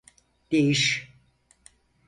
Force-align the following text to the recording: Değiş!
Değiş! 0.51 1.11